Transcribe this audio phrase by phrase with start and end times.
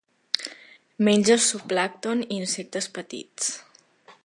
[1.07, 3.55] Menja zooplàncton i insectes petits.